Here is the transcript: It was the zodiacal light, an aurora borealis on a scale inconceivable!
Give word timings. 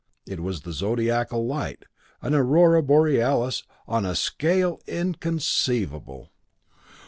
It 0.25 0.39
was 0.39 0.61
the 0.61 0.71
zodiacal 0.73 1.45
light, 1.45 1.85
an 2.23 2.33
aurora 2.33 2.81
borealis 2.81 3.61
on 3.87 4.03
a 4.03 4.15
scale 4.15 4.81
inconceivable! 4.87 6.31